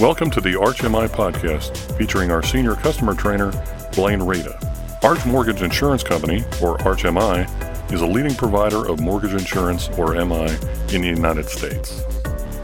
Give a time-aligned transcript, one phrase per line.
[0.00, 3.52] Welcome to the ArchMI podcast featuring our senior customer trainer,
[3.94, 4.58] Blaine Rada.
[5.04, 10.48] Arch Mortgage Insurance Company, or ArchMI, is a leading provider of mortgage insurance, or MI,
[10.92, 12.02] in the United States.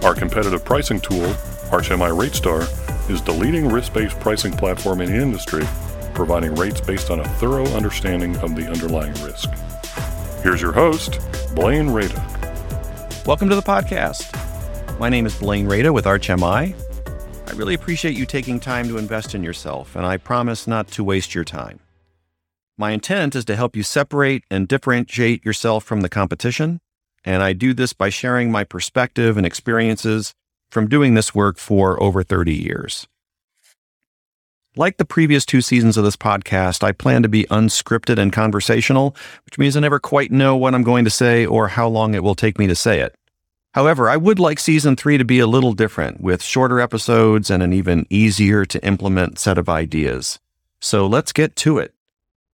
[0.02, 1.24] Our competitive pricing tool,
[1.70, 5.62] ArchMI RateStar, is the leading risk based pricing platform in the industry,
[6.14, 9.48] providing rates based on a thorough understanding of the underlying risk.
[10.42, 11.20] Here's your host,
[11.54, 12.26] Blaine Rada.
[13.24, 14.36] Welcome to the podcast.
[14.98, 16.74] My name is Blaine Rada with Arch MI.
[17.50, 21.02] I really appreciate you taking time to invest in yourself, and I promise not to
[21.02, 21.80] waste your time.
[22.78, 26.80] My intent is to help you separate and differentiate yourself from the competition,
[27.24, 30.32] and I do this by sharing my perspective and experiences
[30.70, 33.08] from doing this work for over 30 years.
[34.76, 39.16] Like the previous two seasons of this podcast, I plan to be unscripted and conversational,
[39.44, 42.22] which means I never quite know what I'm going to say or how long it
[42.22, 43.12] will take me to say it.
[43.72, 47.62] However, I would like season three to be a little different with shorter episodes and
[47.62, 50.40] an even easier to implement set of ideas.
[50.80, 51.94] So let's get to it.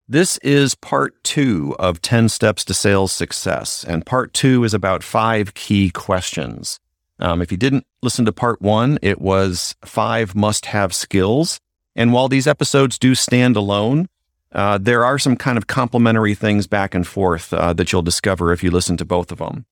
[0.08, 5.04] This is part two of 10 Steps to Sales Success, and part two is about
[5.04, 6.80] five key questions.
[7.17, 11.59] Um, if you didn't listen to part one, it was five must have skills.
[11.95, 14.09] And while these episodes do stand alone,
[14.52, 18.52] uh, there are some kind of complementary things back and forth uh, that you'll discover
[18.52, 19.66] if you listen to both of them.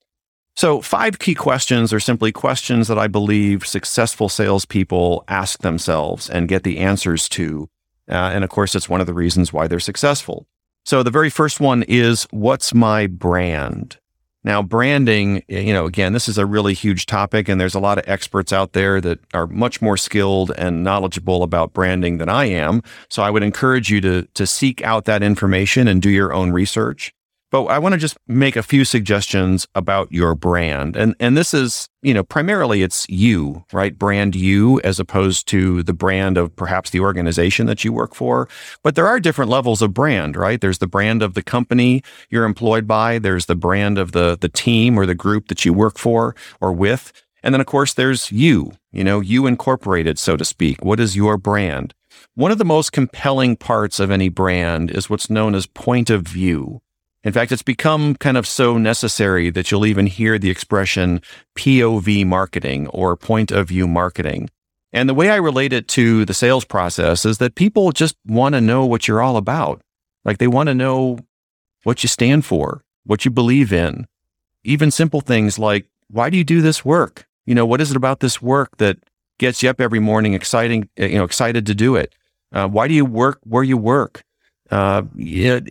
[0.56, 6.48] So, five key questions are simply questions that I believe successful salespeople ask themselves and
[6.48, 7.68] get the answers to.
[8.08, 10.46] Uh, and of course, it's one of the reasons why they're successful.
[10.84, 13.98] So, the very first one is What's my brand?
[14.44, 17.96] Now, branding, you know, again, this is a really huge topic, and there's a lot
[17.96, 22.44] of experts out there that are much more skilled and knowledgeable about branding than I
[22.44, 22.82] am.
[23.08, 26.52] So I would encourage you to, to seek out that information and do your own
[26.52, 27.14] research.
[27.54, 30.96] But I want to just make a few suggestions about your brand.
[30.96, 33.96] And and this is, you know, primarily it's you, right?
[33.96, 38.48] Brand you as opposed to the brand of perhaps the organization that you work for.
[38.82, 40.60] But there are different levels of brand, right?
[40.60, 44.48] There's the brand of the company you're employed by, there's the brand of the the
[44.48, 47.12] team or the group that you work for or with.
[47.44, 50.84] And then of course there's you, you know, you incorporated, so to speak.
[50.84, 51.94] What is your brand?
[52.34, 56.22] One of the most compelling parts of any brand is what's known as point of
[56.22, 56.80] view.
[57.24, 61.22] In fact, it's become kind of so necessary that you'll even hear the expression
[61.56, 64.50] POV marketing or point of view marketing.
[64.92, 68.54] And the way I relate it to the sales process is that people just want
[68.54, 69.80] to know what you're all about.
[70.24, 71.18] Like they want to know
[71.82, 74.06] what you stand for, what you believe in.
[74.62, 77.26] Even simple things like, why do you do this work?
[77.46, 78.98] You know, what is it about this work that
[79.38, 82.14] gets you up every morning exciting, you know, excited to do it?
[82.52, 84.22] Uh, why do you work where you work?
[84.70, 85.02] Uh,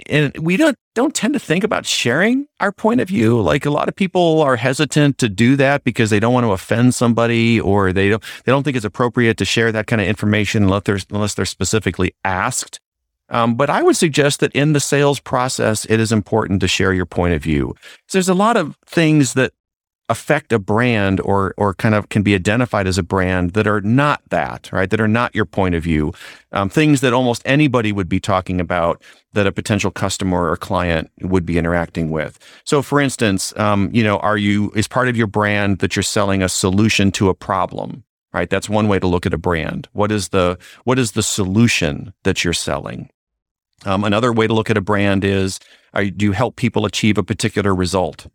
[0.07, 3.41] and we don't don't tend to think about sharing our point of view.
[3.41, 6.51] Like a lot of people are hesitant to do that because they don't want to
[6.51, 10.07] offend somebody, or they don't they don't think it's appropriate to share that kind of
[10.07, 12.79] information unless they're unless they're specifically asked.
[13.29, 16.93] Um, but I would suggest that in the sales process, it is important to share
[16.93, 17.75] your point of view.
[18.07, 19.53] So there's a lot of things that
[20.09, 23.81] affect a brand or or kind of can be identified as a brand that are
[23.81, 24.89] not that right?
[24.89, 26.13] That are not your point of view.
[26.51, 29.01] Um, things that almost anybody would be talking about
[29.33, 32.37] that a potential customer or client would be interacting with.
[32.65, 36.03] So for instance um, you know are you is part of your brand that you're
[36.03, 38.03] selling a solution to a problem
[38.33, 38.49] right?
[38.49, 39.87] That's one way to look at a brand.
[39.93, 43.09] What is the what is the solution that you're selling?
[43.85, 45.59] Um, another way to look at a brand is
[45.93, 48.27] are, do you help people achieve a particular result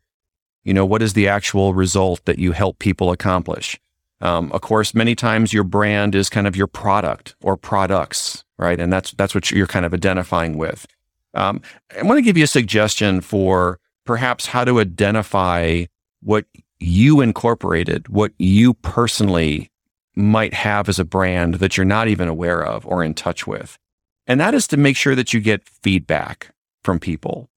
[0.69, 3.81] you know, what is the actual result that you help people accomplish?
[4.21, 8.78] Um, of course, many times your brand is kind of your product or products, right?
[8.78, 10.87] And that's that's what you're kind of identifying with.
[11.33, 11.62] Um,
[11.99, 15.87] I want to give you a suggestion for perhaps how to identify
[16.21, 16.45] what
[16.78, 19.71] you incorporated, what you personally
[20.15, 23.78] might have as a brand that you're not even aware of or in touch with.
[24.27, 27.49] And that is to make sure that you get feedback from people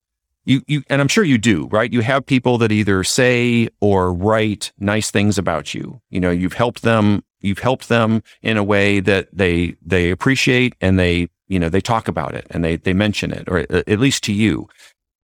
[0.50, 1.93] you, you, and I'm sure you do, right?
[1.93, 6.02] You have people that either say or write nice things about you.
[6.11, 10.75] You know, you've helped them, you've helped them in a way that they, they appreciate
[10.81, 14.00] and they, you know, they talk about it and they, they mention it, or at
[14.00, 14.69] least to you.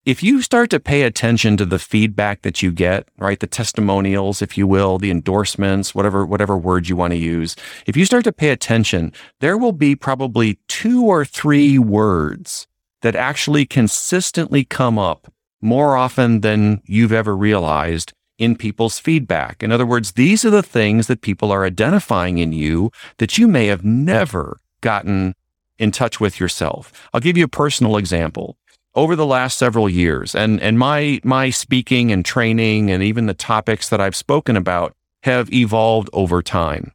[0.06, 3.40] If you start to pay attention to the feedback that you get, right?
[3.40, 7.56] The testimonials, if you will, the endorsements, whatever, whatever word you want to use.
[7.88, 12.68] If you start to pay attention, there will be probably two or three words
[13.04, 19.62] that actually consistently come up more often than you've ever realized in people's feedback.
[19.62, 23.48] In other words, these are the things that people are identifying in you that you
[23.48, 25.36] may have never gotten
[25.78, 26.92] in touch with yourself.
[27.14, 28.58] I'll give you a personal example.
[28.96, 33.34] Over the last several years, and, and my, my speaking and training and even the
[33.34, 36.92] topics that I've spoken about have evolved over time.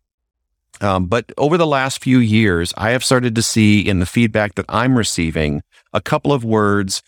[0.81, 4.55] Um, but over the last few years, I have started to see in the feedback
[4.55, 5.63] that I'm receiving
[5.99, 7.03] a couple of words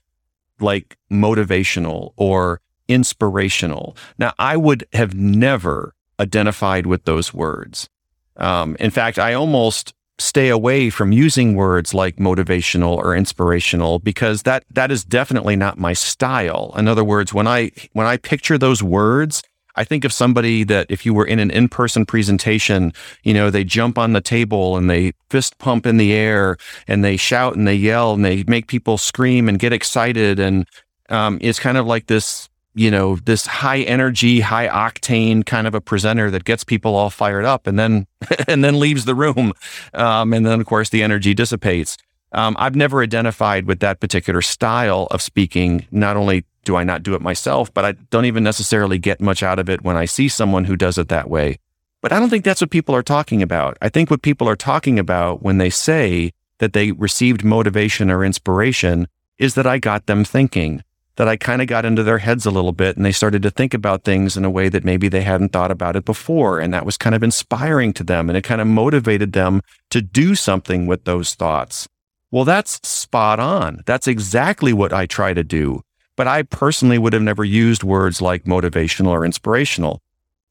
[0.59, 3.97] like motivational or inspirational.
[4.19, 7.89] Now, I would have never identified with those words.
[8.37, 14.43] Um, in fact, I almost stay away from using words like motivational or inspirational because
[14.43, 16.75] that that is definitely not my style.
[16.77, 19.43] In other words, when I when I picture those words,
[19.81, 22.93] I think of somebody that if you were in an in-person presentation,
[23.23, 27.03] you know, they jump on the table and they fist pump in the air and
[27.03, 30.67] they shout and they yell and they make people scream and get excited and
[31.09, 35.75] um, it's kind of like this you know, this high energy, high octane kind of
[35.75, 38.07] a presenter that gets people all fired up and then,
[38.49, 39.53] and then leaves the room.
[39.93, 41.97] Um, and then of course the energy dissipates.
[42.33, 45.87] Um, I've never identified with that particular style of speaking.
[45.91, 49.43] Not only do I not do it myself, but I don't even necessarily get much
[49.43, 51.59] out of it when I see someone who does it that way.
[52.01, 53.77] But I don't think that's what people are talking about.
[53.83, 58.25] I think what people are talking about when they say that they received motivation or
[58.25, 60.83] inspiration is that I got them thinking
[61.17, 63.51] that I kind of got into their heads a little bit and they started to
[63.51, 66.61] think about things in a way that maybe they hadn't thought about it before.
[66.61, 69.61] And that was kind of inspiring to them and it kind of motivated them
[69.91, 71.89] to do something with those thoughts.
[72.31, 73.83] Well, that's spot on.
[73.87, 75.83] That's exactly what I try to do.
[76.17, 80.01] But I personally would have never used words like motivational or inspirational.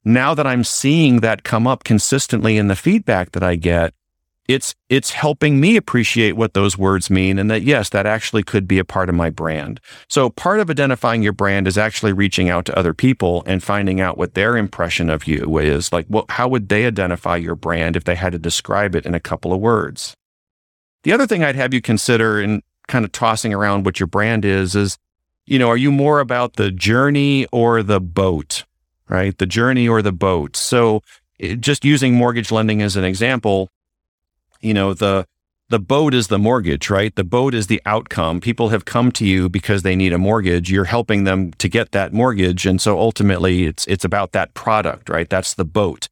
[0.04, 3.94] Now that I'm seeing that come up consistently in the feedback that I get,
[4.50, 8.66] it's it's helping me appreciate what those words mean and that yes that actually could
[8.66, 12.48] be a part of my brand so part of identifying your brand is actually reaching
[12.48, 16.24] out to other people and finding out what their impression of you is like well
[16.30, 19.52] how would they identify your brand if they had to describe it in a couple
[19.52, 20.16] of words
[21.02, 24.44] the other thing i'd have you consider in kind of tossing around what your brand
[24.44, 24.98] is is
[25.46, 28.64] you know are you more about the journey or the boat
[29.08, 31.02] right the journey or the boat so
[31.38, 33.70] eh, just using mortgage lending as an example
[34.60, 35.26] you know, the
[35.68, 37.14] the boat is the mortgage, right?
[37.14, 38.40] The boat is the outcome.
[38.40, 40.68] People have come to you because they need a mortgage.
[40.70, 42.66] You're helping them to get that mortgage.
[42.66, 45.28] And so ultimately it's it's about that product, right?
[45.28, 46.08] That's the boat.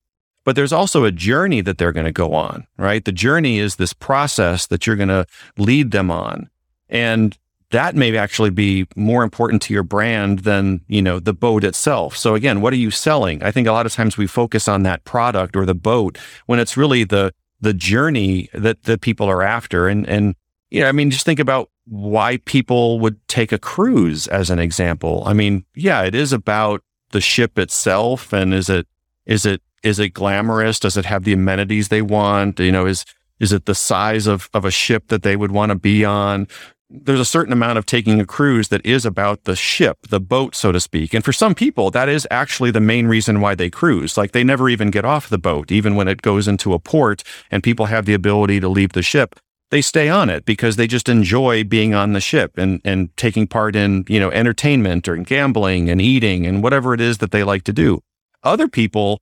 [0.48, 3.04] But there's also a journey that they're going to go on, right?
[3.04, 5.26] The journey is this process that you're going to
[5.58, 6.48] lead them on.
[6.88, 7.36] And
[7.70, 12.16] that may actually be more important to your brand than, you know, the boat itself.
[12.16, 13.42] So again, what are you selling?
[13.42, 16.16] I think a lot of times we focus on that product or the boat
[16.46, 19.86] when it's really the the journey that the people are after.
[19.86, 20.34] And, and,
[20.80, 25.24] know, I mean, just think about why people would take a cruise as an example.
[25.26, 28.32] I mean, yeah, it is about the ship itself.
[28.32, 28.86] And is it,
[29.26, 30.80] is it, is it glamorous?
[30.80, 32.58] Does it have the amenities they want?
[32.58, 33.04] You know, is,
[33.38, 36.48] is it the size of, of a ship that they would want to be on?
[36.90, 40.54] there's a certain amount of taking a cruise that is about the ship, the boat,
[40.54, 41.12] so to speak.
[41.12, 44.16] And for some people, that is actually the main reason why they cruise.
[44.16, 47.22] Like they never even get off the boat, even when it goes into a port
[47.50, 49.38] and people have the ability to leave the ship.
[49.70, 53.46] They stay on it because they just enjoy being on the ship and, and taking
[53.46, 57.44] part in, you know, entertainment or gambling and eating and whatever it is that they
[57.44, 58.00] like to do.
[58.42, 59.20] Other people,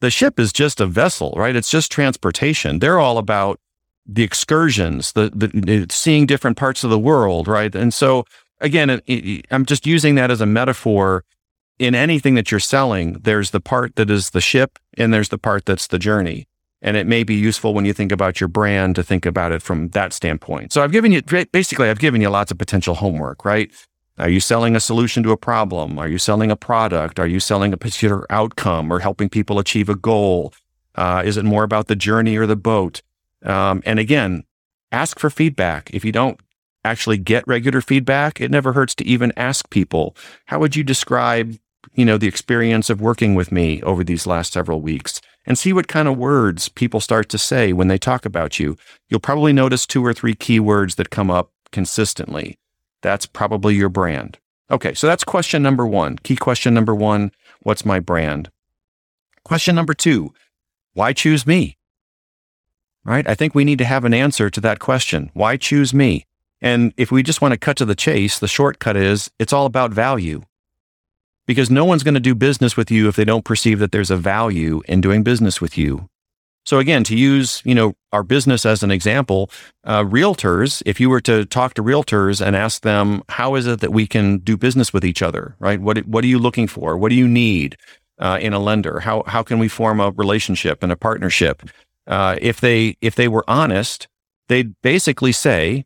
[0.00, 1.56] the ship is just a vessel, right?
[1.56, 2.78] It's just transportation.
[2.78, 3.58] They're all about
[4.06, 7.74] the excursions, the, the seeing different parts of the world, right?
[7.74, 8.24] And so
[8.60, 9.00] again,
[9.50, 11.24] I'm just using that as a metaphor.
[11.78, 15.36] In anything that you're selling, there's the part that is the ship, and there's the
[15.36, 16.48] part that's the journey.
[16.80, 19.60] And it may be useful when you think about your brand to think about it
[19.60, 20.72] from that standpoint.
[20.72, 21.20] So I've given you
[21.52, 23.70] basically I've given you lots of potential homework, right?
[24.18, 25.98] Are you selling a solution to a problem?
[25.98, 27.18] Are you selling a product?
[27.18, 30.54] Are you selling a particular outcome or helping people achieve a goal?
[30.94, 33.02] Uh, is it more about the journey or the boat?
[33.44, 34.44] Um, and again,
[34.90, 35.90] ask for feedback.
[35.92, 36.40] If you don't
[36.82, 41.58] actually get regular feedback, it never hurts to even ask people, how would you describe,
[41.92, 45.20] you know, the experience of working with me over these last several weeks?
[45.44, 48.76] And see what kind of words people start to say when they talk about you.
[49.08, 52.58] You'll probably notice two or three keywords that come up consistently.
[53.06, 54.40] That's probably your brand.
[54.68, 56.18] Okay, so that's question number one.
[56.18, 57.30] Key question number one
[57.62, 58.50] What's my brand?
[59.44, 60.34] Question number two
[60.92, 61.76] Why choose me?
[63.04, 63.28] right?
[63.28, 65.30] I think we need to have an answer to that question.
[65.34, 66.26] Why choose me?
[66.60, 69.66] And if we just want to cut to the chase, the shortcut is it's all
[69.66, 70.42] about value.
[71.46, 74.10] Because no one's going to do business with you if they don't perceive that there's
[74.10, 76.08] a value in doing business with you.
[76.66, 79.50] So again, to use, you know, our business as an example,
[79.84, 83.80] uh, realtors, if you were to talk to realtors and ask them, how is it
[83.80, 85.80] that we can do business with each other, right?
[85.80, 86.96] What, what are you looking for?
[86.96, 87.76] What do you need
[88.18, 89.00] uh, in a lender?
[89.00, 91.62] How, how can we form a relationship and a partnership?
[92.06, 94.08] uh, if they if they were honest,
[94.48, 95.84] they'd basically say,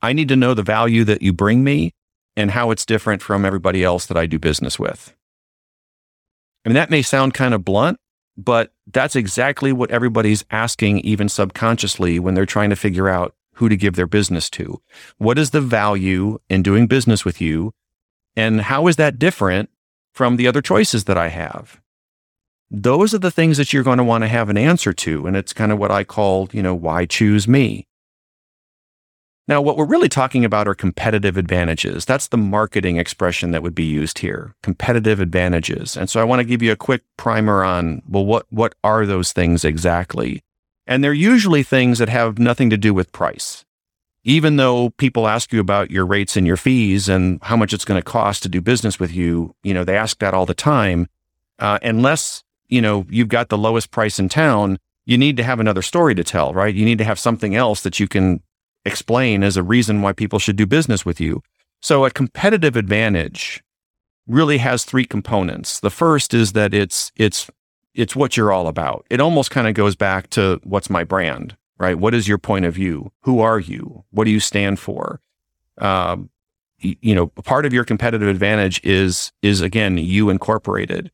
[0.00, 1.94] "I need to know the value that you bring me
[2.36, 5.14] and how it's different from everybody else that I do business with."
[6.64, 7.98] I mean, that may sound kind of blunt,
[8.36, 13.68] but that's exactly what everybody's asking, even subconsciously, when they're trying to figure out who
[13.68, 14.80] to give their business to.
[15.18, 17.74] What is the value in doing business with you?
[18.34, 19.70] And how is that different
[20.12, 21.80] from the other choices that I have?
[22.70, 25.26] Those are the things that you're going to want to have an answer to.
[25.26, 27.86] And it's kind of what I call, you know, why choose me?
[29.48, 32.04] Now, what we're really talking about are competitive advantages.
[32.04, 35.96] That's the marketing expression that would be used here competitive advantages.
[35.96, 39.04] And so I want to give you a quick primer on, well, what, what are
[39.04, 40.42] those things exactly?
[40.86, 43.64] And they're usually things that have nothing to do with price.
[44.24, 47.84] Even though people ask you about your rates and your fees and how much it's
[47.84, 50.54] going to cost to do business with you, you know, they ask that all the
[50.54, 51.08] time.
[51.58, 55.58] Uh, unless, you know, you've got the lowest price in town, you need to have
[55.58, 56.74] another story to tell, right?
[56.74, 58.40] You need to have something else that you can
[58.84, 61.42] explain as a reason why people should do business with you.
[61.80, 63.62] So a competitive advantage
[64.26, 65.80] really has three components.
[65.80, 67.50] The first is that it's it's
[67.94, 69.06] it's what you're all about.
[69.10, 71.98] It almost kind of goes back to what's my brand, right?
[71.98, 73.12] What is your point of view?
[73.22, 74.04] Who are you?
[74.10, 75.20] What do you stand for?
[75.78, 76.30] Um,
[76.78, 81.10] you know, part of your competitive advantage is is again you incorporated.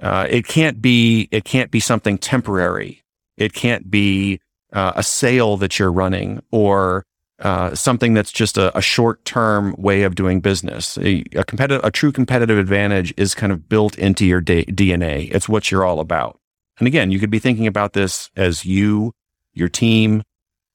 [0.00, 3.02] Uh, it can't be it can't be something temporary.
[3.36, 4.40] It can't be
[4.72, 7.04] uh, a sale that you're running or
[7.42, 10.96] uh, something that's just a, a short-term way of doing business.
[10.98, 15.28] A, a, competitive, a true competitive advantage is kind of built into your da- DNA.
[15.34, 16.38] It's what you're all about.
[16.78, 19.12] And again, you could be thinking about this as you,
[19.52, 20.22] your team,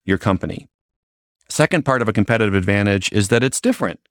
[0.06, 0.68] your company.
[1.50, 4.02] Second part of a competitive advantage is that it's different.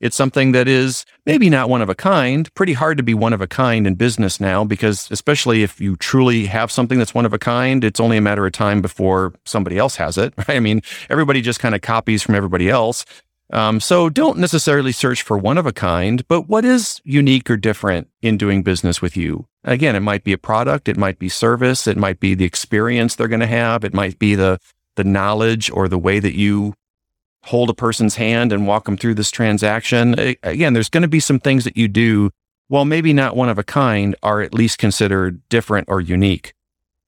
[0.00, 3.32] It's something that is maybe not one of a kind, pretty hard to be one
[3.32, 7.24] of a kind in business now, because especially if you truly have something that's one
[7.24, 10.34] of a kind, it's only a matter of time before somebody else has it.
[10.48, 10.56] Right?
[10.56, 13.04] I mean, everybody just kind of copies from everybody else.
[13.50, 17.56] Um, so don't necessarily search for one of a kind, but what is unique or
[17.56, 19.46] different in doing business with you?
[19.62, 23.14] Again, it might be a product, it might be service, it might be the experience
[23.14, 24.58] they're going to have, it might be the
[24.96, 26.74] the knowledge or the way that you
[27.44, 30.18] hold a person's hand and walk them through this transaction.
[30.42, 32.30] Again, there's going to be some things that you do,
[32.68, 36.54] while maybe not one of a kind, are at least considered different or unique.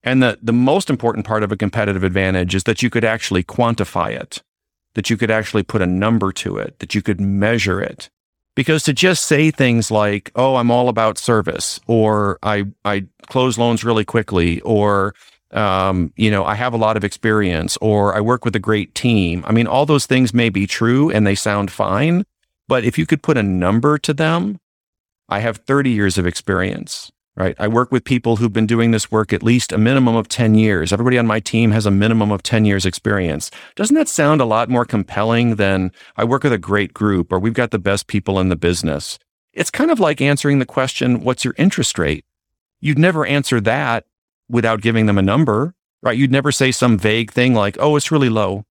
[0.03, 3.43] And the, the most important part of a competitive advantage is that you could actually
[3.43, 4.43] quantify it,
[4.95, 8.11] that you could actually put a number to it, that you could measure it.
[8.55, 13.59] Because to just say things like, oh, I'm all about service, or I, I close
[13.59, 15.15] loans really quickly, or
[15.53, 18.95] um, you know, I have a lot of experience or I work with a great
[18.95, 19.45] team.
[19.47, 22.25] I mean, all those things may be true and they sound fine,
[22.69, 24.59] but if you could put a number to them,
[25.29, 27.55] I have 30 years of experience, right?
[27.59, 30.55] I work with people who've been doing this work at least a minimum of 10
[30.57, 30.93] years.
[30.93, 33.51] Everybody on my team has a minimum of 10 years experience.
[33.77, 37.39] Doesn't that sound a lot more compelling than I work with a great group or
[37.39, 39.19] we've got the best people in the business?
[39.53, 42.25] It's kind of like answering the question, what's your interest rate?
[42.81, 44.05] You'd never answer that
[44.49, 46.17] without giving them a number, right?
[46.17, 48.65] You'd never say some vague thing like, oh, it's really low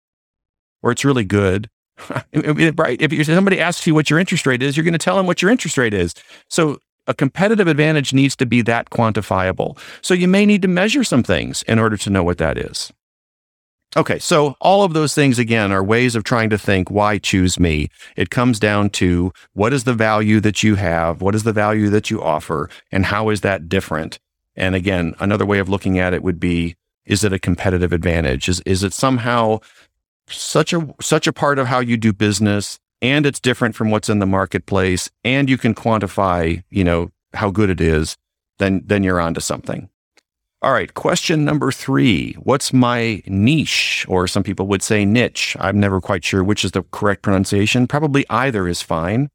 [0.82, 1.70] or it's really good.
[2.34, 3.02] right?
[3.02, 5.42] If somebody asks you what your interest rate is, you're going to tell them what
[5.42, 6.14] your interest rate is.
[6.50, 9.78] So a competitive advantage needs to be that quantifiable.
[10.02, 12.92] So you may need to measure some things in order to know what that is.
[13.98, 17.58] Okay, so all of those things again are ways of trying to think why choose
[17.58, 17.90] me.
[18.18, 21.90] It comes down to what is the value that you have, what is the value
[21.90, 24.20] that you offer, and how is that different?
[24.56, 28.50] And again, another way of looking at it would be, is it a competitive advantage?
[28.50, 29.60] Is, is it somehow
[30.28, 34.10] such a, such a part of how you do business and it's different from what's
[34.10, 38.18] in the marketplace and you can quantify, you know, how good it is,
[38.58, 39.90] then, then you're onto something.
[40.62, 40.92] All right.
[40.96, 42.34] Question number three.
[42.34, 44.04] What's my niche?
[44.10, 45.56] Or some people would say niche.
[45.60, 47.86] I'm never quite sure which is the correct pronunciation.
[47.86, 49.30] Probably either is fine.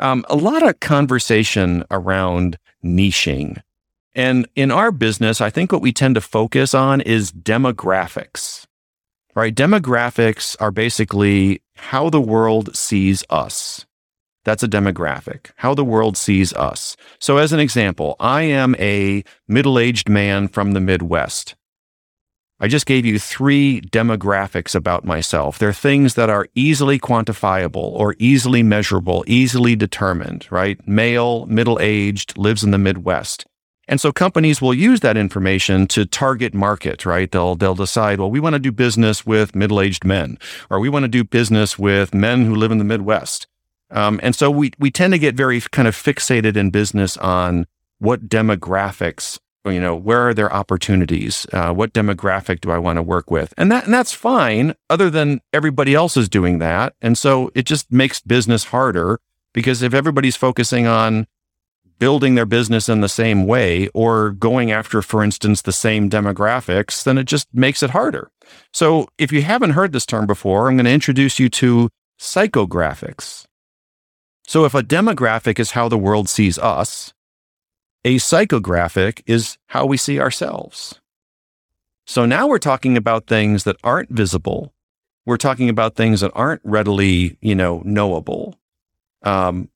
[0.00, 3.62] Um, a lot of conversation around niching.
[4.14, 8.66] And in our business, I think what we tend to focus on is demographics,
[9.34, 9.54] right?
[9.54, 13.86] Demographics are basically how the world sees us.
[14.44, 16.96] That's a demographic, how the world sees us.
[17.20, 21.54] So, as an example, I am a middle aged man from the Midwest.
[22.58, 25.58] I just gave you three demographics about myself.
[25.58, 30.78] They're things that are easily quantifiable or easily measurable, easily determined, right?
[30.86, 33.46] Male, middle aged, lives in the Midwest.
[33.88, 37.30] And so companies will use that information to target market, right?
[37.30, 40.38] They'll, they'll decide, well, we want to do business with middle-aged men,
[40.70, 43.48] or we want to do business with men who live in the Midwest.
[43.90, 47.66] Um, and so we, we tend to get very kind of fixated in business on
[47.98, 51.46] what demographics, you know, where are their opportunities?
[51.52, 53.52] Uh, what demographic do I want to work with?
[53.58, 56.94] And that, and that's fine other than everybody else is doing that.
[57.02, 59.20] And so it just makes business harder
[59.52, 61.26] because if everybody's focusing on
[62.02, 67.04] building their business in the same way or going after, for instance, the same demographics,
[67.04, 68.28] then it just makes it harder.
[68.72, 73.46] So if you haven't heard this term before, I'm going to introduce you to psychographics.
[74.48, 77.14] So if a demographic is how the world sees us,
[78.04, 81.00] a psychographic is how we see ourselves.
[82.04, 84.74] So now we're talking about things that aren't visible.
[85.24, 88.58] We're talking about things that aren't readily, you know, knowable.
[89.22, 89.68] Um,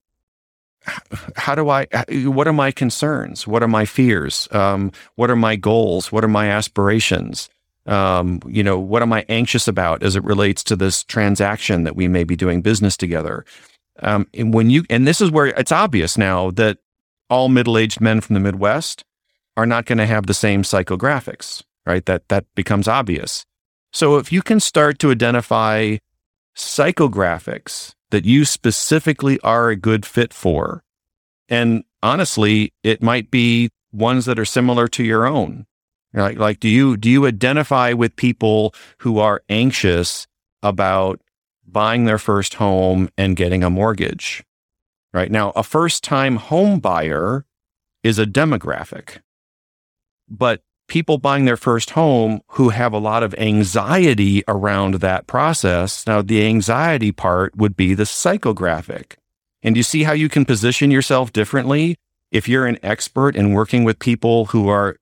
[1.35, 3.47] how do I, what are my concerns?
[3.47, 4.47] What are my fears?
[4.51, 6.11] Um, what are my goals?
[6.11, 7.49] What are my aspirations?
[7.85, 11.95] Um, you know, what am I anxious about as it relates to this transaction that
[11.95, 13.45] we may be doing business together?
[13.99, 16.79] Um, and when you, and this is where it's obvious now that
[17.29, 19.03] all middle-aged men from the Midwest
[19.55, 22.05] are not going to have the same psychographics, right?
[22.05, 23.45] That that becomes obvious.
[23.91, 25.97] So if you can start to identify
[26.55, 30.83] psychographics that you specifically are a good fit for,
[31.49, 35.65] and honestly, it might be ones that are similar to your own.
[36.13, 40.27] Like, like do you do you identify with people who are anxious
[40.63, 41.21] about
[41.65, 44.43] buying their first home and getting a mortgage?
[45.13, 47.45] Right now, a first time home buyer
[48.03, 49.19] is a demographic,
[50.29, 56.05] but people buying their first home who have a lot of anxiety around that process.
[56.07, 59.15] Now, the anxiety part would be the psychographic.
[59.61, 61.97] And you see how you can position yourself differently
[62.31, 64.97] if you're an expert in working with people who are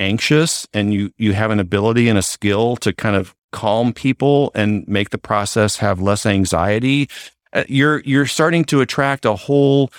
[0.00, 4.52] anxious and you you have an ability and a skill to kind of calm people
[4.54, 7.08] and make the process have less anxiety
[7.52, 9.90] uh, you're you're starting to attract a whole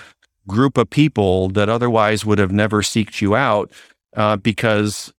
[0.48, 3.72] group of people that otherwise would have never seeked you out
[4.16, 5.14] uh, because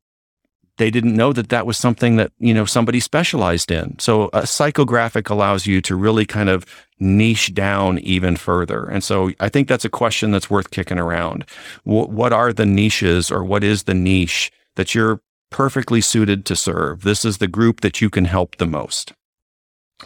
[0.80, 3.98] they didn't know that that was something that you know somebody specialized in.
[3.98, 6.64] So a psychographic allows you to really kind of
[6.98, 8.84] niche down even further.
[8.84, 11.44] And so I think that's a question that's worth kicking around.
[11.84, 15.20] W- what are the niches, or what is the niche that you're
[15.50, 17.02] perfectly suited to serve?
[17.02, 19.12] This is the group that you can help the most.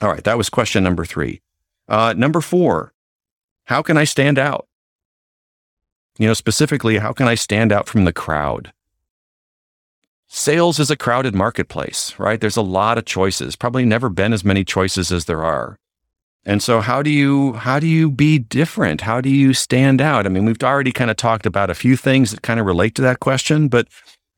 [0.02, 1.40] All right, that was question number three.
[1.88, 2.92] Uh, number four,
[3.66, 4.66] how can I stand out?
[6.18, 8.72] You know, specifically, how can I stand out from the crowd?
[10.28, 12.40] Sales is a crowded marketplace, right?
[12.40, 15.78] There's a lot of choices, probably never been as many choices as there are.
[16.46, 19.00] And so how do you how do you be different?
[19.02, 20.26] How do you stand out?
[20.26, 22.94] I mean, we've already kind of talked about a few things that kind of relate
[22.96, 23.88] to that question, but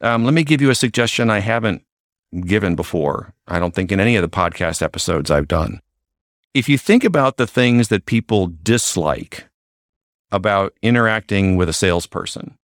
[0.00, 1.82] um, let me give you a suggestion I haven't
[2.42, 3.32] given before.
[3.48, 5.80] I don't think in any of the podcast episodes I've done
[6.56, 9.46] if you think about the things that people dislike
[10.32, 12.56] about interacting with a salesperson,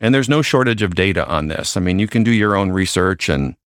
[0.00, 1.76] and there's no shortage of data on this.
[1.76, 3.56] I mean, you can do your own research and,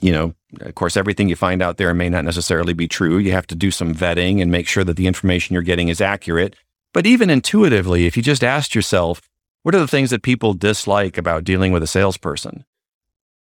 [0.00, 3.18] you know, of course, everything you find out there may not necessarily be true.
[3.18, 6.00] You have to do some vetting and make sure that the information you're getting is
[6.00, 6.56] accurate.
[6.94, 9.20] But even intuitively, if you just asked yourself,
[9.62, 12.64] what are the things that people dislike about dealing with a salesperson?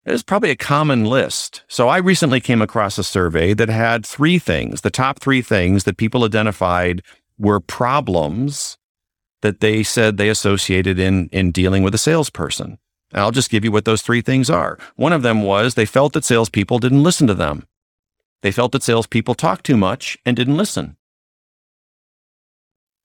[0.05, 1.63] It's probably a common list.
[1.67, 4.81] So I recently came across a survey that had three things.
[4.81, 7.01] The top three things that people identified
[7.37, 8.77] were problems
[9.41, 12.77] that they said they associated in, in dealing with a salesperson.
[13.11, 14.77] And I'll just give you what those three things are.
[14.95, 17.65] One of them was they felt that salespeople didn't listen to them.
[18.41, 20.97] They felt that salespeople talked too much and didn't listen.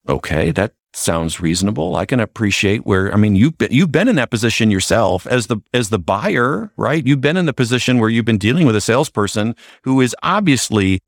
[0.08, 1.96] Okay, that sounds reasonable.
[1.96, 5.46] I can appreciate where I mean you've been, you've been in that position yourself as
[5.46, 7.06] the as the buyer, right?
[7.06, 11.00] You've been in the position where you've been dealing with a salesperson who is obviously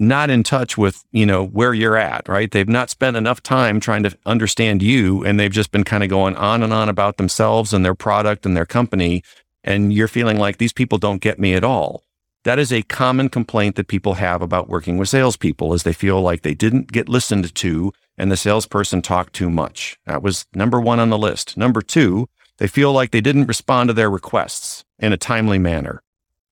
[0.00, 2.50] not in touch with, you know, where you're at, right?
[2.50, 6.08] They've not spent enough time trying to understand you and they've just been kind of
[6.08, 9.22] going on and on about themselves and their product and their company
[9.62, 12.04] and you're feeling like these people don't get me at all.
[12.44, 16.22] That is a common complaint that people have about working with salespeople is they feel
[16.22, 19.98] like they didn't get listened to and the salesperson talked too much.
[20.06, 21.58] That was number one on the list.
[21.58, 26.02] Number two, they feel like they didn't respond to their requests in a timely manner.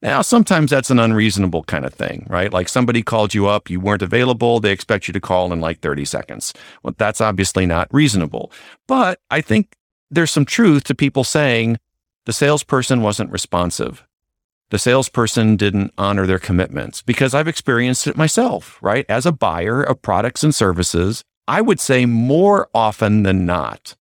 [0.01, 2.53] Now, sometimes that's an unreasonable kind of thing, right?
[2.53, 5.81] Like somebody called you up, you weren't available, they expect you to call in like
[5.81, 6.55] 30 seconds.
[6.83, 8.53] Well, that's obviously not reasonable.
[8.87, 9.77] But I think
[10.11, 11.79] there's some truth to people saying
[12.27, 14.07] the salesperson wasn't responsive.
[14.71, 19.07] The salesperson didn't honor their commitments because I've experienced it myself, right?
[19.09, 23.97] As a buyer of products and services, I would say more often than not,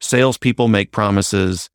[0.00, 1.70] salespeople make promises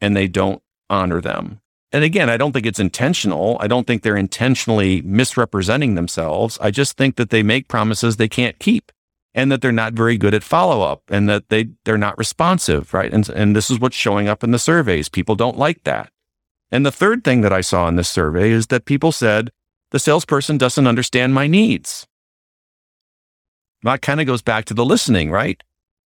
[0.00, 1.60] and they don't honor them.
[1.94, 3.56] And again, I don't think it's intentional.
[3.60, 6.58] I don't think they're intentionally misrepresenting themselves.
[6.60, 8.90] I just think that they make promises they can't keep
[9.32, 12.92] and that they're not very good at follow up and that they, they're not responsive,
[12.92, 13.14] right?
[13.14, 15.08] And, and this is what's showing up in the surveys.
[15.08, 16.10] People don't like that.
[16.72, 19.52] And the third thing that I saw in this survey is that people said,
[19.92, 22.08] the salesperson doesn't understand my needs.
[23.84, 25.62] That kind of goes back to the listening, right?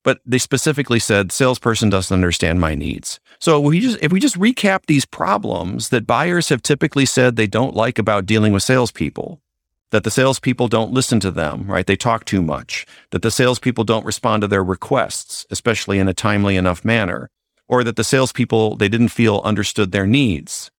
[0.08, 3.20] But they specifically said salesperson doesn't understand my needs.
[3.40, 7.46] So we just if we just recap these problems that buyers have typically said they
[7.46, 9.42] don't like about dealing with salespeople,
[9.90, 11.86] that the salespeople don't listen to them, right?
[11.86, 16.14] They talk too much, that the salespeople don't respond to their requests, especially in a
[16.14, 17.28] timely enough manner,
[17.66, 20.70] or that the salespeople they didn't feel understood their needs.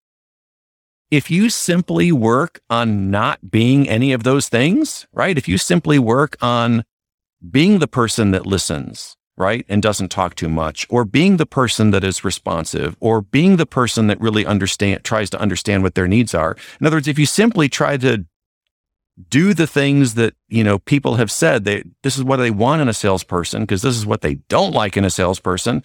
[1.10, 5.36] If you simply work on not being any of those things, right?
[5.36, 6.86] If you simply work on
[7.50, 9.64] being the person that listens, right?
[9.68, 13.66] And doesn't talk too much, or being the person that is responsive, or being the
[13.66, 16.56] person that really understand, tries to understand what their needs are.
[16.80, 18.26] In other words, if you simply try to
[19.30, 22.82] do the things that, you know, people have said they, this is what they want
[22.82, 25.82] in a salesperson, because this is what they don't like in a salesperson,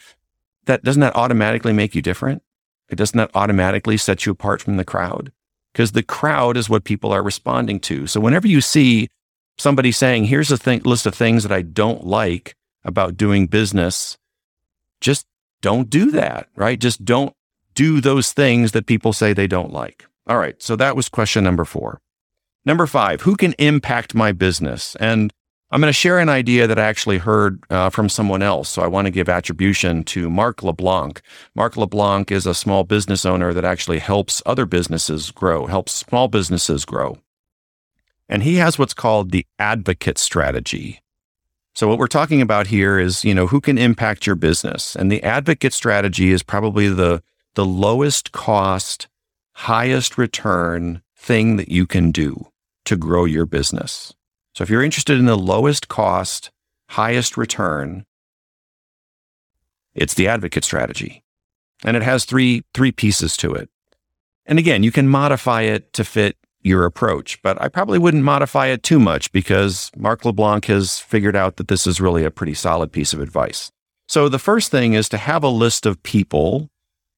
[0.65, 2.41] that doesn't that automatically make you different?
[2.89, 5.31] It doesn't that automatically set you apart from the crowd?
[5.71, 8.05] Because the crowd is what people are responding to.
[8.05, 9.09] So whenever you see
[9.57, 14.17] somebody saying, here's a list of things that I don't like about doing business,
[15.01, 15.25] just
[15.61, 16.79] don't do that, right?
[16.79, 17.35] Just don't
[17.73, 20.05] do those things that people say they don't like.
[20.27, 20.61] All right.
[20.61, 21.99] So that was question number four.
[22.65, 24.95] Number five, who can impact my business?
[24.99, 25.33] And
[25.71, 28.69] I'm going to share an idea that I actually heard uh, from someone else.
[28.69, 31.21] So I want to give attribution to Mark LeBlanc.
[31.55, 36.27] Mark LeBlanc is a small business owner that actually helps other businesses grow, helps small
[36.27, 37.17] businesses grow.
[38.29, 41.02] And he has what's called the advocate strategy.
[41.75, 44.95] So what we're talking about here is, you know, who can impact your business?
[44.95, 47.23] And the advocate strategy is probably the
[47.55, 49.07] the lowest cost,
[49.53, 52.47] highest return thing that you can do
[52.85, 54.13] to grow your business.
[54.55, 56.51] So if you're interested in the lowest cost,
[56.89, 58.05] highest return,
[59.95, 61.23] it's the advocate strategy.
[61.83, 63.69] And it has three three pieces to it.
[64.45, 68.67] And again, you can modify it to fit your approach, but I probably wouldn't modify
[68.67, 72.53] it too much because Mark LeBlanc has figured out that this is really a pretty
[72.53, 73.71] solid piece of advice.
[74.07, 76.69] So the first thing is to have a list of people,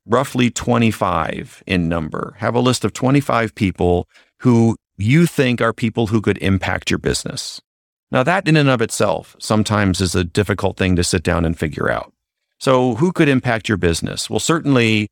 [0.06, 2.36] roughly 25 in number.
[2.40, 4.08] Have a list of 25 people
[4.40, 7.62] who you think are people who could impact your business.
[8.12, 11.58] Now, that in and of itself sometimes is a difficult thing to sit down and
[11.58, 12.14] figure out.
[12.60, 14.30] So, who could impact your business?
[14.30, 15.08] Well, certainly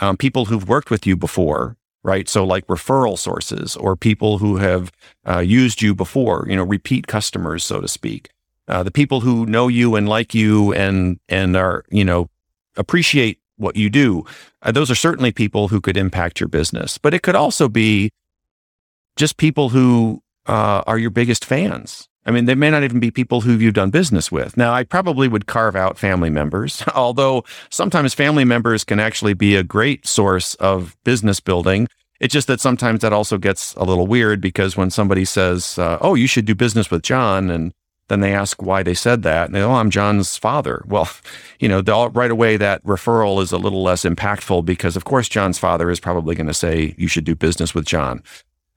[0.00, 2.28] um, people who've worked with you before, right?
[2.28, 4.92] So, like referral sources or people who have
[5.28, 8.30] uh, used you before, you know, repeat customers, so to speak.
[8.68, 12.28] Uh, the people who know you and like you and and are you know
[12.76, 14.24] appreciate what you do.
[14.62, 16.98] Uh, those are certainly people who could impact your business.
[16.98, 18.10] But it could also be
[19.16, 22.08] just people who uh, are your biggest fans.
[22.26, 24.56] I mean, they may not even be people who you've done business with.
[24.56, 29.56] Now, I probably would carve out family members, although sometimes family members can actually be
[29.56, 31.86] a great source of business building.
[32.20, 35.98] It's just that sometimes that also gets a little weird because when somebody says, uh,
[36.00, 37.72] "Oh, you should do business with John," and
[38.08, 41.08] then they ask why they said that, and they, "Oh, I'm John's father." Well,
[41.58, 41.82] you know,
[42.14, 46.00] right away that referral is a little less impactful because, of course, John's father is
[46.00, 48.22] probably going to say you should do business with John.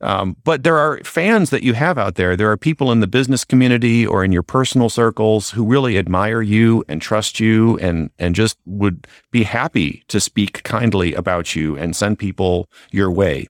[0.02, 2.36] Um, but there are fans that you have out there.
[2.36, 6.42] There are people in the business community or in your personal circles who really admire
[6.42, 11.76] you and trust you and, and just would be happy to speak kindly about you
[11.78, 13.48] and send people your way.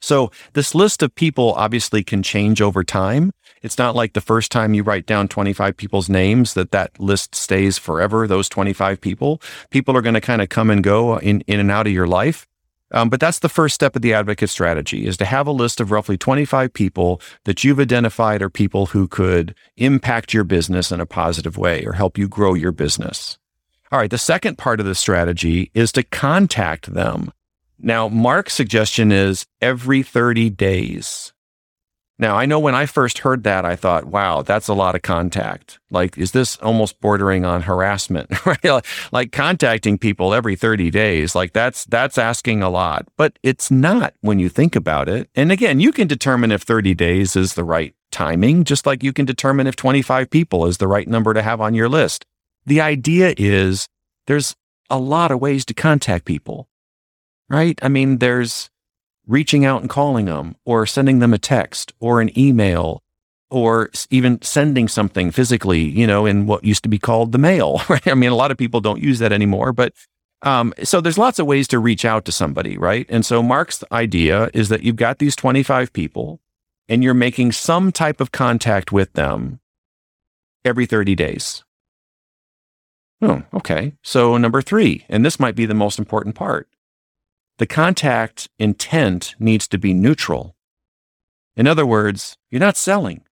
[0.00, 3.32] So this list of people obviously can change over time.
[3.62, 7.34] It's not like the first time you write down 25 people's names that that list
[7.34, 9.42] stays forever, those 25 people.
[9.70, 12.06] People are going to kind of come and go in, in and out of your
[12.06, 12.46] life.
[12.90, 15.80] Um, but that's the first step of the advocate strategy is to have a list
[15.80, 21.00] of roughly 25 people that you've identified are people who could impact your business in
[21.00, 23.38] a positive way or help you grow your business.
[23.90, 24.10] All right.
[24.10, 27.32] The second part of the strategy is to contact them.
[27.78, 31.32] Now, Mark's suggestion is every 30 days.
[32.20, 35.02] Now, I know when I first heard that, I thought, wow, that's a lot of
[35.02, 35.78] contact.
[35.90, 38.84] Like, is this almost bordering on harassment, right?
[39.12, 44.14] like contacting people every 30 days, like that's, that's asking a lot, but it's not
[44.20, 45.30] when you think about it.
[45.36, 49.12] And again, you can determine if 30 days is the right timing, just like you
[49.12, 52.26] can determine if 25 people is the right number to have on your list.
[52.66, 53.88] The idea is
[54.26, 54.56] there's
[54.90, 56.68] a lot of ways to contact people,
[57.48, 57.78] right?
[57.80, 58.70] I mean, there's,
[59.28, 63.02] reaching out and calling them or sending them a text or an email
[63.50, 67.80] or even sending something physically, you know, in what used to be called the mail,
[67.88, 68.06] right?
[68.06, 69.92] I mean, a lot of people don't use that anymore, but
[70.42, 73.06] um, so there's lots of ways to reach out to somebody, right?
[73.08, 76.40] And so Mark's idea is that you've got these 25 people
[76.88, 79.60] and you're making some type of contact with them
[80.64, 81.64] every 30 days.
[83.20, 83.94] Oh, okay.
[84.02, 86.68] So number three, and this might be the most important part
[87.58, 90.54] the contact intent needs to be neutral.
[91.56, 93.22] In other words, you're not selling.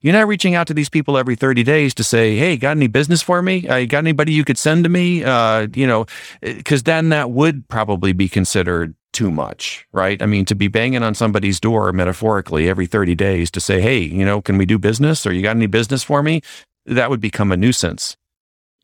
[0.00, 2.86] You're not reaching out to these people every 30 days to say, "Hey, got any
[2.86, 3.66] business for me?
[3.66, 6.06] Uh, got anybody you could send to me?" Uh, you know,
[6.42, 10.20] because then that would probably be considered too much, right?
[10.20, 14.00] I mean, to be banging on somebody's door metaphorically every 30 days to say, "Hey,
[14.00, 15.26] you know, can we do business?
[15.26, 16.42] Or you got any business for me?"
[16.84, 18.16] That would become a nuisance.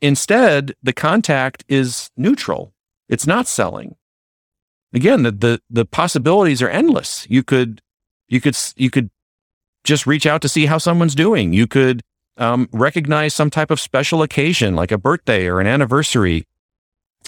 [0.01, 2.73] Instead, the contact is neutral.
[3.09, 3.97] It's not selling.
[4.93, 7.27] Again, the, the, the possibilities are endless.
[7.31, 7.81] You could,
[8.29, 9.11] you could, you could
[9.85, 11.53] just reach out to see how someone's doing.
[11.53, 12.03] You could
[12.37, 16.47] um, recognize some type of special occasion, like a birthday or an anniversary.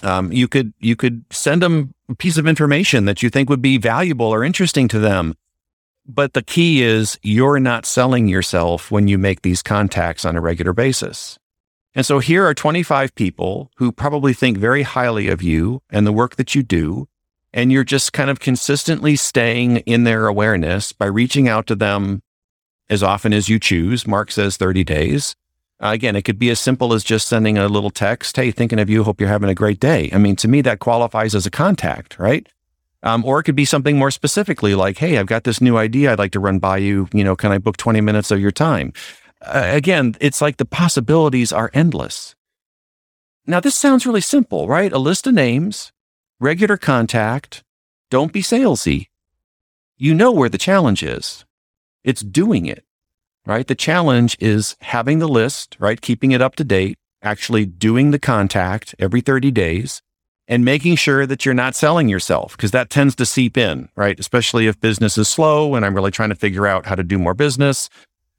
[0.02, 3.62] Um, you could, you could send them a piece of information that you think would
[3.62, 5.34] be valuable or interesting to them.
[6.06, 10.40] But the key is you're not selling yourself when you make these contacts on a
[10.40, 11.38] regular basis.
[11.94, 16.12] And so here are 25 people who probably think very highly of you and the
[16.12, 17.08] work that you do.
[17.54, 22.22] And you're just kind of consistently staying in their awareness by reaching out to them
[22.90, 24.06] as often as you choose.
[24.06, 25.34] Mark says 30 days.
[25.82, 28.36] Uh, again, it could be as simple as just sending a little text.
[28.36, 29.04] Hey, thinking of you.
[29.04, 30.10] Hope you're having a great day.
[30.12, 32.46] I mean, to me, that qualifies as a contact, right?
[33.02, 36.12] Um, or it could be something more specifically like, Hey, I've got this new idea
[36.12, 37.08] I'd like to run by you.
[37.14, 38.92] You know, can I book 20 minutes of your time?
[39.44, 42.34] uh, again, it's like the possibilities are endless.
[43.46, 44.92] Now, this sounds really simple, right?
[44.92, 45.92] A list of names,
[46.44, 47.64] regular contact,
[48.10, 49.06] don't be salesy.
[49.96, 51.44] You know where the challenge is.
[52.04, 52.84] It's doing it,
[53.46, 53.66] right?
[53.66, 56.00] The challenge is having the list, right?
[56.00, 60.02] Keeping it up to date, actually doing the contact every 30 days
[60.46, 64.20] and making sure that you're not selling yourself because that tends to seep in, right?
[64.20, 67.18] Especially if business is slow and I'm really trying to figure out how to do
[67.18, 67.88] more business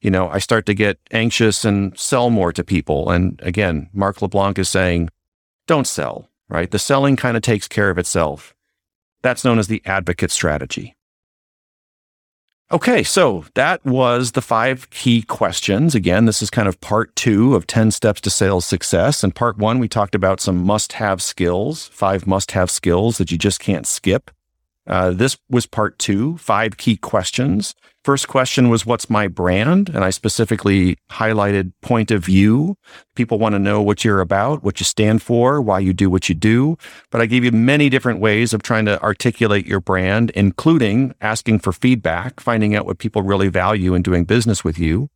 [0.05, 3.09] you know, I start to get anxious and sell more to people.
[3.09, 5.09] And again, Mark LeBlanc is saying,
[5.65, 6.69] don't sell, right?
[6.69, 8.55] The selling kind of takes care of itself.
[9.21, 10.95] That's known as the advocate strategy.
[12.71, 15.93] Okay, so that was the five key questions.
[15.93, 19.23] Again, this is kind of part two of 10 steps to sales success.
[19.23, 23.31] In part one, we talked about some must have skills, five must have skills that
[23.31, 24.31] you just can't skip.
[24.87, 27.75] Uh, this was part two, five key questions.
[28.03, 29.89] First question was, What's my brand?
[29.89, 32.77] And I specifically highlighted point of view.
[33.15, 36.29] People want to know what you're about, what you stand for, why you do what
[36.29, 36.77] you do.
[37.09, 41.59] But I gave you many different ways of trying to articulate your brand, including asking
[41.59, 45.09] for feedback, finding out what people really value in doing business with you.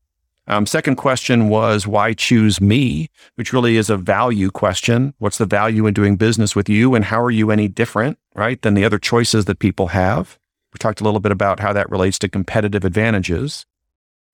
[0.49, 5.13] Um, second question was why choose me, which really is a value question.
[5.19, 8.59] What's the value in doing business with you, and how are you any different, right,
[8.63, 10.39] than the other choices that people have?
[10.73, 13.67] We talked a little bit about how that relates to competitive advantages.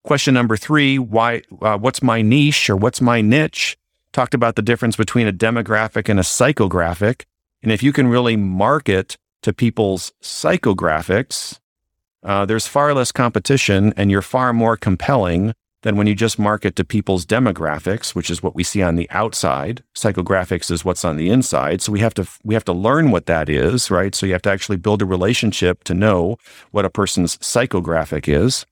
[0.06, 1.42] Question number three: Why?
[1.62, 3.78] Uh, what's my niche or what's my niche?
[4.14, 7.26] Talked about the difference between a demographic and a psychographic,
[7.62, 11.60] and if you can really market to people's psychographics,
[12.24, 15.54] uh, there's far less competition, and you're far more compelling
[15.86, 19.08] than when you just market to people's demographics, which is what we see on the
[19.12, 19.84] outside.
[19.94, 21.80] Psychographics is what's on the inside.
[21.80, 24.16] So we have to we have to learn what that is, right?
[24.16, 26.38] So you have to actually build a relationship to know
[26.72, 28.66] what a person's psychographic is.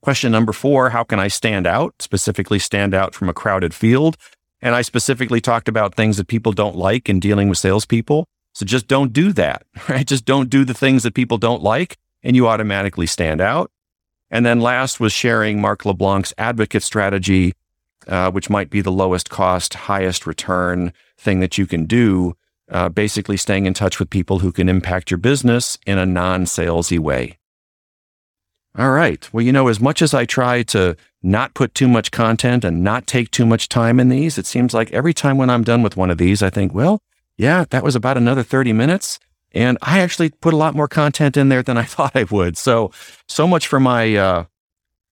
[0.00, 2.00] Question number 4, how can I stand out?
[2.00, 4.16] Specifically stand out from a crowded field.
[4.62, 8.24] And I specifically talked about things that people don't like in dealing with salespeople.
[8.54, 10.06] So just don't do that, right?
[10.06, 13.70] Just don't do the things that people don't like and you automatically stand out.
[14.32, 17.54] And then last was sharing Mark LeBlanc's advocate strategy,
[18.08, 22.34] uh, which might be the lowest cost, highest return thing that you can do.
[22.70, 26.46] Uh, basically, staying in touch with people who can impact your business in a non
[26.46, 27.38] salesy way.
[28.78, 29.28] All right.
[29.34, 32.82] Well, you know, as much as I try to not put too much content and
[32.82, 35.82] not take too much time in these, it seems like every time when I'm done
[35.82, 37.02] with one of these, I think, well,
[37.36, 39.18] yeah, that was about another 30 minutes.
[39.54, 42.56] And I actually put a lot more content in there than I thought I would.
[42.56, 42.90] So,
[43.28, 44.44] so much for my, uh,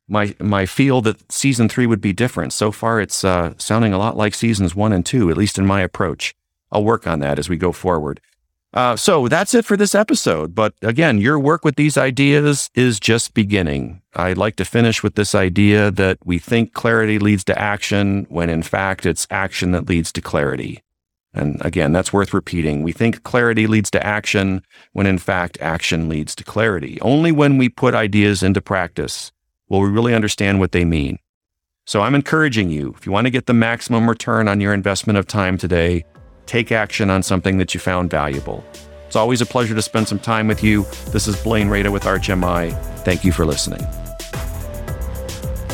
[0.09, 2.53] my, my feel that season three would be different.
[2.53, 5.66] So far, it's uh, sounding a lot like seasons one and two, at least in
[5.66, 6.35] my approach.
[6.72, 8.20] I'll work on that as we go forward.
[8.72, 10.55] Uh, so that's it for this episode.
[10.55, 14.00] But again, your work with these ideas is just beginning.
[14.14, 18.48] I'd like to finish with this idea that we think clarity leads to action when
[18.48, 20.83] in fact it's action that leads to clarity.
[21.33, 22.83] And again, that's worth repeating.
[22.83, 24.62] We think clarity leads to action
[24.93, 26.99] when in fact action leads to clarity.
[27.01, 29.31] Only when we put ideas into practice
[29.69, 31.19] will we really understand what they mean.
[31.87, 35.19] So I'm encouraging you, if you want to get the maximum return on your investment
[35.19, 36.05] of time today,
[36.47, 38.64] take action on something that you found valuable.
[39.07, 40.85] It's always a pleasure to spend some time with you.
[41.11, 42.77] This is Blaine Rada with ArchMI.
[42.99, 43.85] Thank you for listening.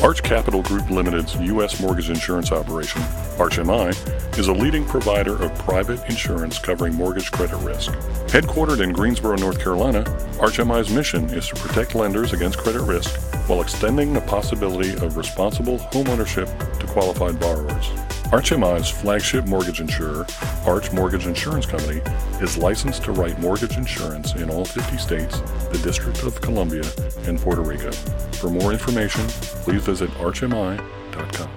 [0.03, 1.81] Arch Capital Group Limited's U.S.
[1.81, 3.01] mortgage insurance operation,
[3.37, 7.91] ArchMI, is a leading provider of private insurance covering mortgage credit risk.
[8.27, 10.03] Headquartered in Greensboro, North Carolina,
[10.39, 15.79] ArchMI's mission is to protect lenders against credit risk while extending the possibility of responsible
[15.79, 16.47] homeownership
[16.79, 17.89] to qualified borrowers.
[18.33, 20.25] Arch MI's flagship mortgage insurer,
[20.65, 22.01] Arch Mortgage Insurance Company,
[22.41, 25.39] is licensed to write mortgage insurance in all 50 states,
[25.71, 26.83] the District of Columbia,
[27.25, 27.89] and Puerto Rico.
[28.33, 29.25] For more information,
[29.63, 31.49] please visit archmi.com.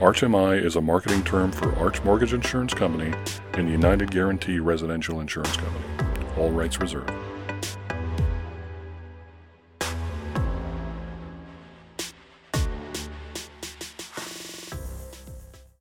[0.00, 3.14] ArchMI is a marketing term for Arch Mortgage Insurance Company
[3.52, 5.84] and United Guarantee Residential Insurance Company.
[6.38, 7.12] All rights reserved.